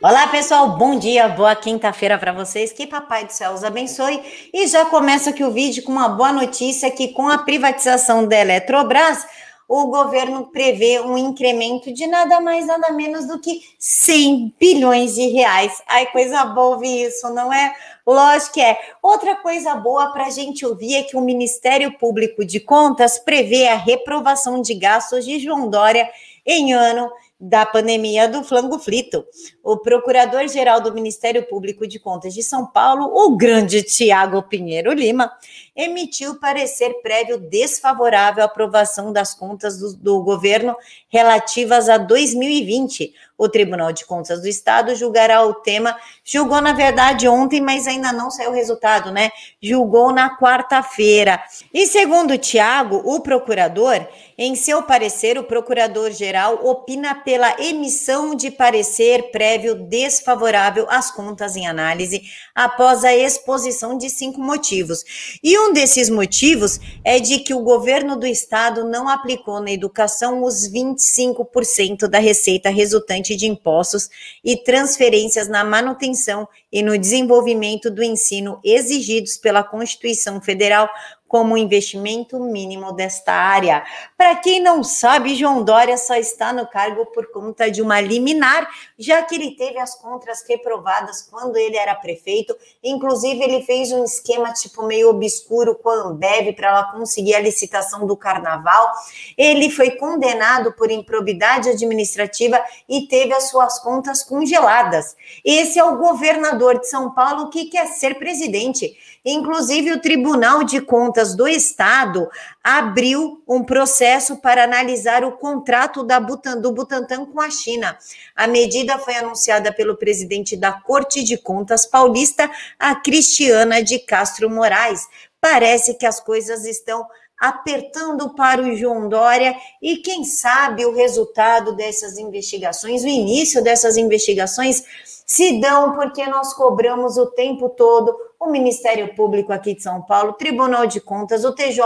[0.00, 0.76] Olá, pessoal.
[0.76, 2.72] Bom dia, boa quinta-feira para vocês.
[2.72, 4.22] Que Papai do Céu os abençoe.
[4.52, 8.36] E já começa aqui o vídeo com uma boa notícia que com a privatização da
[8.38, 9.26] Eletrobras,
[9.68, 15.26] o governo prevê um incremento de nada mais, nada menos do que 100 bilhões de
[15.28, 15.82] reais.
[15.86, 17.74] Ai, coisa boa ouvir isso, não é?
[18.06, 18.78] Lógico que é.
[19.02, 23.68] Outra coisa boa para a gente ouvir é que o Ministério Público de Contas prevê
[23.68, 26.08] a reprovação de gastos de João Dória
[26.46, 27.10] em ano
[27.40, 29.24] da pandemia do flango frito.
[29.62, 35.30] O procurador-geral do Ministério Público de Contas de São Paulo, o grande Tiago Pinheiro Lima,
[35.78, 40.76] emitiu parecer prévio desfavorável à aprovação das contas do, do governo
[41.08, 43.14] relativas a 2020.
[43.38, 48.12] O Tribunal de Contas do Estado julgará o tema, julgou na verdade ontem, mas ainda
[48.12, 49.30] não saiu o resultado, né?
[49.62, 51.40] Julgou na quarta-feira.
[51.72, 54.04] E segundo Tiago, o procurador,
[54.36, 61.68] em seu parecer, o procurador-geral opina pela emissão de parecer prévio desfavorável às contas em
[61.68, 65.38] análise após a exposição de cinco motivos.
[65.44, 70.42] E um desses motivos é de que o governo do estado não aplicou na educação
[70.42, 74.08] os 25% da receita resultante de impostos
[74.42, 80.88] e transferências na manutenção e no desenvolvimento do ensino exigidos pela Constituição Federal
[81.28, 83.84] como investimento mínimo desta área.
[84.16, 88.66] Para quem não sabe, João Dória só está no cargo por conta de uma liminar,
[88.98, 92.56] já que ele teve as contras reprovadas quando ele era prefeito.
[92.82, 97.40] Inclusive, ele fez um esquema tipo meio obscuro com a Ambev para ela conseguir a
[97.40, 98.90] licitação do carnaval.
[99.36, 102.58] Ele foi condenado por improbidade administrativa
[102.88, 105.14] e teve as suas contas congeladas.
[105.44, 108.96] Esse é o governador de São Paulo que quer ser presidente.
[109.24, 112.28] Inclusive, o Tribunal de Contas do Estado
[112.62, 117.96] abriu um processo para analisar o contrato da Butan, do Butantan com a China.
[118.34, 124.48] A medida foi anunciada pelo presidente da Corte de Contas paulista, a Cristiana de Castro
[124.50, 125.06] Moraes.
[125.40, 127.06] Parece que as coisas estão
[127.40, 133.96] apertando para o João Dória e quem sabe o resultado dessas investigações, o início dessas
[133.96, 134.82] investigações
[135.24, 140.32] se dão porque nós cobramos o tempo todo o Ministério Público aqui de São Paulo,
[140.32, 141.84] Tribunal de Contas, o TJ,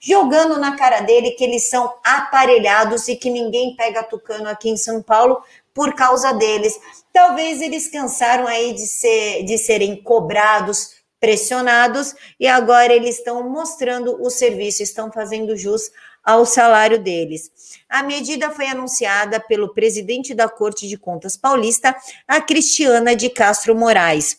[0.00, 4.76] jogando na cara dele que eles são aparelhados e que ninguém pega tucano aqui em
[4.76, 5.42] São Paulo
[5.74, 6.78] por causa deles.
[7.12, 14.20] Talvez eles cansaram aí de, ser, de serem cobrados pressionados e agora eles estão mostrando
[14.20, 15.92] o serviço, estão fazendo jus
[16.24, 17.50] ao salário deles.
[17.88, 21.94] A medida foi anunciada pelo presidente da Corte de Contas Paulista,
[22.26, 24.38] a Cristiana de Castro Moraes.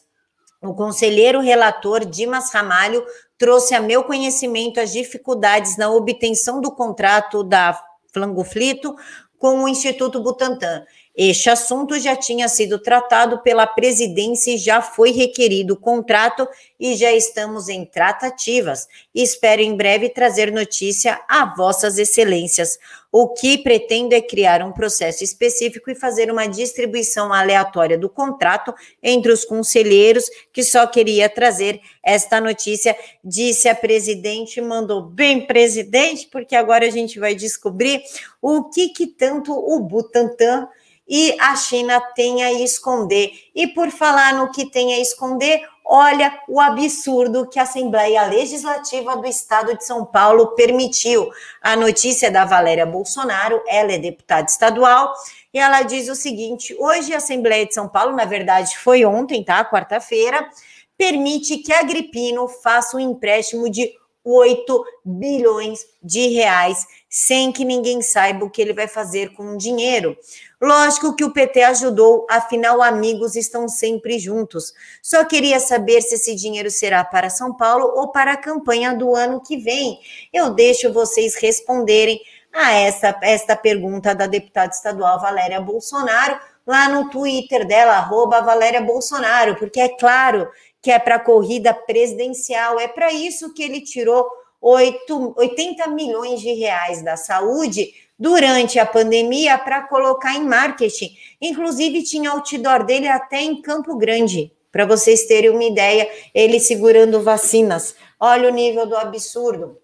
[0.62, 3.04] O conselheiro relator Dimas Ramalho
[3.38, 7.80] trouxe a meu conhecimento as dificuldades na obtenção do contrato da
[8.14, 8.96] Flangoflito
[9.40, 15.12] com o Instituto Butantan este assunto já tinha sido tratado pela presidência e já foi
[15.12, 16.48] requerido o contrato
[16.80, 18.88] e já estamos em tratativas.
[19.14, 22.80] Espero em breve trazer notícia a vossas excelências.
[23.12, 28.74] O que pretendo é criar um processo específico e fazer uma distribuição aleatória do contrato
[29.04, 36.30] entre os conselheiros, que só queria trazer esta notícia, disse a presidente, mandou bem presidente,
[36.32, 38.02] porque agora a gente vai descobrir
[38.42, 40.70] o que que tanto o Butantan
[41.14, 43.34] e a China tem a esconder.
[43.54, 49.18] E por falar no que tem a esconder, olha o absurdo que a Assembleia Legislativa
[49.18, 51.30] do Estado de São Paulo permitiu.
[51.62, 55.14] A notícia da Valéria Bolsonaro, ela é deputada estadual,
[55.54, 59.44] e ela diz o seguinte: hoje a Assembleia de São Paulo, na verdade foi ontem,
[59.44, 59.66] tá?
[59.66, 60.50] Quarta-feira,
[60.98, 63.92] permite que a Agripino faça um empréstimo de
[64.24, 69.58] 8 bilhões de reais, sem que ninguém saiba o que ele vai fazer com o
[69.58, 70.18] dinheiro.
[70.62, 74.74] Lógico que o PT ajudou, afinal, amigos estão sempre juntos.
[75.04, 79.14] Só queria saber se esse dinheiro será para São Paulo ou para a campanha do
[79.14, 80.00] ano que vem.
[80.32, 82.22] Eu deixo vocês responderem
[82.54, 88.82] a essa, esta pergunta da deputada estadual Valéria Bolsonaro lá no Twitter dela, arroba Valéria
[88.82, 90.50] Bolsonaro, porque é claro
[90.82, 94.26] que é para a corrida presidencial, é para isso que ele tirou
[94.62, 101.18] 8, 80 milhões de reais da saúde durante a pandemia para colocar em marketing.
[101.42, 107.22] Inclusive, tinha outdoor dele até em Campo Grande, para vocês terem uma ideia, ele segurando
[107.22, 107.96] vacinas.
[108.20, 109.78] Olha o nível do absurdo.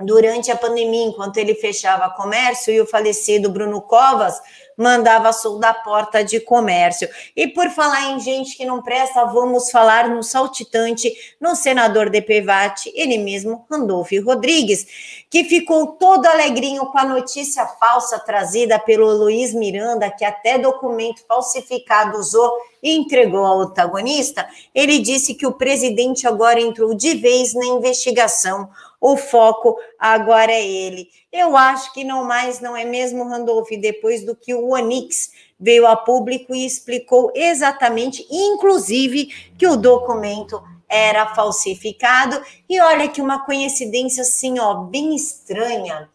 [0.00, 4.40] Durante a pandemia, enquanto ele fechava comércio, e o falecido Bruno Covas
[4.80, 7.06] mandava soldar a porta de comércio.
[7.36, 12.22] E por falar em gente que não presta, vamos falar no saltitante, no senador de
[12.22, 14.86] Pevate, ele mesmo, Randolfo Rodrigues,
[15.28, 21.22] que ficou todo alegrinho com a notícia falsa trazida pelo Luiz Miranda, que até documento
[21.28, 22.50] falsificado usou
[22.82, 24.48] e entregou ao antagonista.
[24.74, 28.70] Ele disse que o presidente agora entrou de vez na investigação
[29.00, 31.08] o foco agora é ele.
[31.32, 35.86] Eu acho que não mais, não é mesmo, Randolph, depois do que o Onix veio
[35.86, 42.42] a público e explicou exatamente, inclusive, que o documento era falsificado.
[42.68, 46.10] E olha que uma coincidência assim, ó, bem estranha.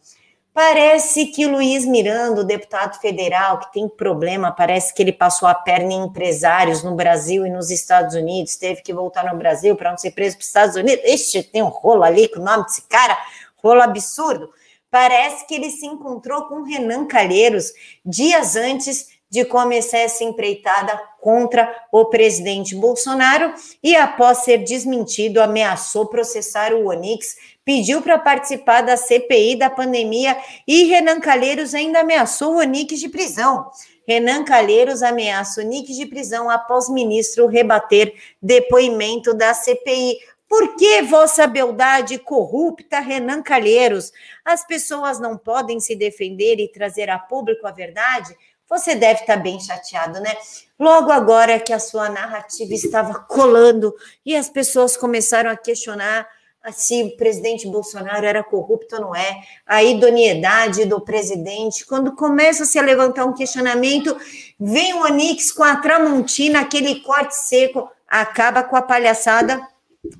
[0.56, 5.54] Parece que Luiz Miranda, o deputado federal, que tem problema, parece que ele passou a
[5.54, 9.90] perna em empresários no Brasil e nos Estados Unidos, teve que voltar no Brasil para
[9.90, 11.04] não ser preso para os Estados Unidos.
[11.04, 13.18] Este tem um rolo ali com o nome desse cara,
[13.56, 14.48] rolo absurdo.
[14.90, 21.70] Parece que ele se encontrou com Renan Calheiros dias antes de começar essa empreitada contra
[21.92, 28.96] o presidente Bolsonaro e, após ser desmentido, ameaçou processar o Onix, pediu para participar da
[28.96, 33.68] CPI da pandemia e Renan Calheiros ainda ameaçou o Onix de prisão.
[34.06, 40.16] Renan Calheiros ameaça o Onix de prisão após ministro rebater depoimento da CPI.
[40.48, 44.12] Por que vossa beldade corrupta, Renan Calheiros?
[44.44, 48.32] As pessoas não podem se defender e trazer a público a verdade?
[48.68, 50.36] Você deve estar bem chateado, né?
[50.78, 53.92] Logo agora que a sua narrativa estava colando
[54.24, 56.28] e as pessoas começaram a questionar
[56.72, 61.84] se o presidente Bolsonaro era corrupto ou não é, a idoneidade do presidente.
[61.86, 64.16] Quando começa -se a levantar um questionamento,
[64.58, 69.60] vem o Onix com a Tramontina, aquele corte seco, acaba com a palhaçada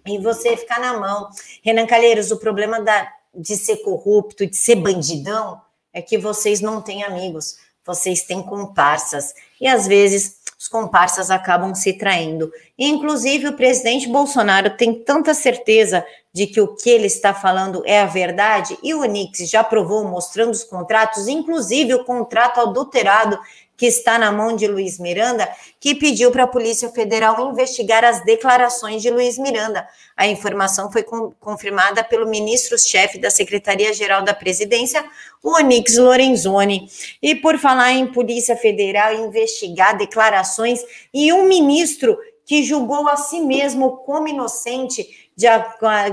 [0.07, 1.29] e você fica na mão.
[1.63, 5.61] Renan Calheiros, o problema da, de ser corrupto, de ser bandidão,
[5.93, 7.57] é que vocês não têm amigos
[7.87, 9.33] vocês têm comparsas.
[9.61, 12.51] E às vezes os comparsas acabam se traindo.
[12.77, 16.05] Inclusive, o presidente Bolsonaro tem tanta certeza
[16.37, 20.05] de que o que ele está falando é a verdade, e o Onix já provou
[20.05, 23.39] mostrando os contratos, inclusive o contrato adulterado
[23.75, 25.49] que está na mão de Luiz Miranda,
[25.81, 29.89] que pediu para a Polícia Federal investigar as declarações de Luiz Miranda.
[30.15, 35.03] A informação foi com, confirmada pelo ministro-chefe da Secretaria-Geral da Presidência,
[35.43, 36.87] o Onix Lorenzoni.
[37.23, 40.85] E por falar em Polícia Federal investigar declarações
[41.15, 45.47] e um ministro que julgou a si mesmo como inocente, de,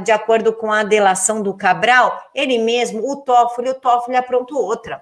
[0.03, 5.01] de acordo com a delação do Cabral, ele mesmo, o Toffoli, o Toffoli aprontou outra.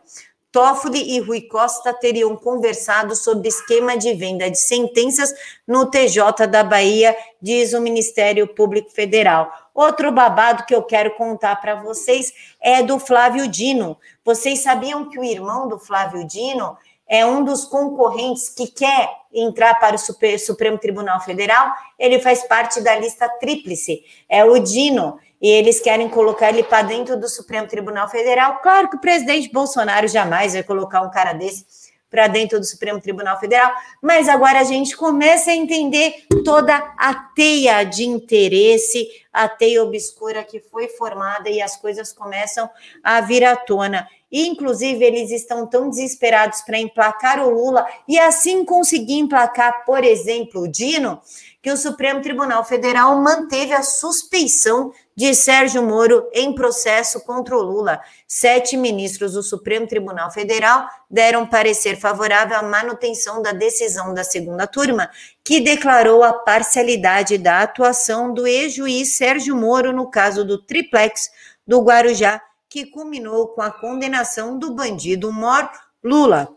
[0.51, 5.33] Toffoli e Rui Costa teriam conversado sobre esquema de venda de sentenças
[5.65, 9.49] no TJ da Bahia, diz o Ministério Público Federal.
[9.73, 13.97] Outro babado que eu quero contar para vocês é do Flávio Dino.
[14.25, 16.77] Vocês sabiam que o irmão do Flávio Dino
[17.11, 21.69] é um dos concorrentes que quer entrar para o Super, Supremo Tribunal Federal?
[21.99, 24.01] Ele faz parte da lista tríplice.
[24.29, 28.59] É o Dino e eles querem colocar ele para dentro do Supremo Tribunal Federal.
[28.59, 32.99] Claro que o presidente Bolsonaro jamais vai colocar um cara desse para dentro do Supremo
[32.99, 33.71] Tribunal Federal,
[34.01, 40.43] mas agora a gente começa a entender toda a teia de interesse, a teia obscura
[40.43, 42.69] que foi formada e as coisas começam
[43.01, 44.05] a vir à tona.
[44.31, 50.03] E, inclusive, eles estão tão desesperados para emplacar o Lula e assim conseguir emplacar, por
[50.03, 51.21] exemplo, o Dino,
[51.61, 57.61] que o Supremo Tribunal Federal manteve a suspeição de Sérgio Moro em processo contra o
[57.61, 58.01] Lula.
[58.27, 64.65] Sete ministros do Supremo Tribunal Federal deram parecer favorável à manutenção da decisão da segunda
[64.65, 65.11] turma,
[65.43, 71.29] que declarou a parcialidade da atuação do ex-juiz Sérgio Moro no caso do triplex
[71.67, 72.41] do Guarujá,
[72.71, 75.69] que culminou com a condenação do bandido Mor
[76.01, 76.47] Lula.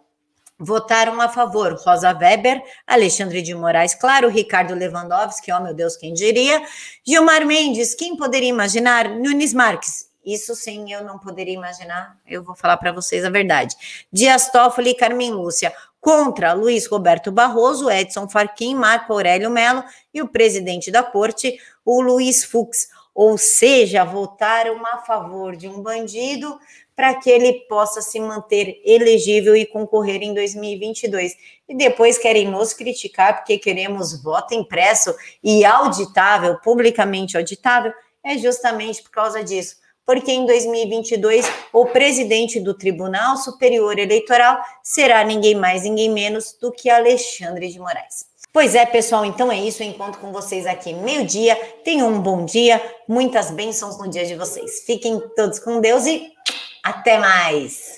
[0.56, 6.14] Votaram a favor Rosa Weber, Alexandre de Moraes, claro, Ricardo Lewandowski, oh meu Deus, quem
[6.14, 6.62] diria,
[7.04, 12.54] Gilmar Mendes, quem poderia imaginar, Nunes Marques, isso sim eu não poderia imaginar, eu vou
[12.54, 13.74] falar para vocês a verdade,
[14.12, 20.22] Dias Toffoli e Carmen Lúcia, contra Luiz Roberto Barroso, Edson Fachin, Marco Aurélio Melo e
[20.22, 26.58] o presidente da corte, o Luiz Fux, ou seja, votaram a favor de um bandido
[26.96, 31.36] para que ele possa se manter elegível e concorrer em 2022.
[31.68, 37.92] E depois querem nos criticar porque queremos voto impresso e auditável, publicamente auditável,
[38.22, 39.76] é justamente por causa disso.
[40.06, 46.70] porque em 2022 o presidente do Tribunal Superior Eleitoral será ninguém mais, ninguém menos do
[46.70, 48.33] que Alexandre de Moraes.
[48.54, 49.82] Pois é, pessoal, então é isso.
[49.82, 51.56] Eu encontro com vocês aqui meio-dia.
[51.82, 54.84] Tenham um bom dia, muitas bênçãos no dia de vocês.
[54.86, 56.30] Fiquem todos com Deus e
[56.84, 57.93] até mais!